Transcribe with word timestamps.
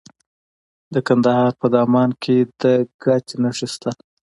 د 0.93 0.95
کندهار 1.07 1.51
په 1.61 1.67
دامان 1.75 2.09
کې 2.23 2.37
د 2.61 2.63
ګچ 3.03 3.27
نښې 3.41 3.67
شته. 3.73 3.91